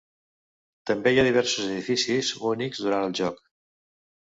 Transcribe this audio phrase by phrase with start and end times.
[0.91, 3.41] També hi ha diversos edificis únics durant el joc.